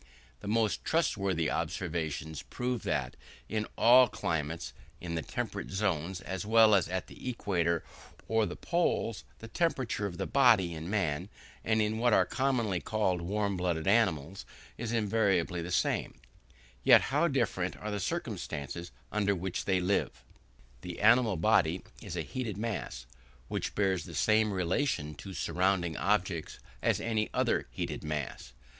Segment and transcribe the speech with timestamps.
[0.39, 3.15] The most trustworthy observations prove that
[3.47, 7.83] in all climates, in the temperate zones as well as at the equator
[8.27, 11.29] or the poles, the temperature of the body in man,
[11.63, 14.43] and in what are commonly called warm blooded animals,
[14.75, 16.15] is invariably the same;
[16.83, 20.23] yet how different are the circumstances under which they live!
[20.81, 23.05] The animal body is a heated mass,
[23.49, 28.53] which bears the same relation to surrounding objects as any other heated mass.